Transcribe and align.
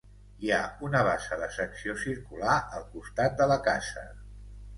Hi 0.43 0.47
ha 0.55 0.61
una 0.87 1.03
bassa 1.07 1.37
de 1.41 1.49
secció 1.57 1.95
circular 2.05 2.57
al 2.79 2.89
costat 2.95 3.37
de 3.45 3.49
la 3.53 3.61
casa. 3.71 4.09